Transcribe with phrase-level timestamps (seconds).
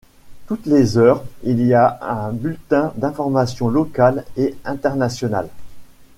[0.47, 5.49] Toutes les heures, il y a un bulletin d'informations locales et internationales.